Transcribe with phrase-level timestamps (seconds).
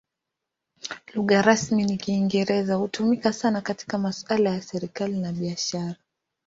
[1.13, 5.95] Lugha rasmi ni Kiingereza; hutumika sana katika masuala ya serikali na biashara.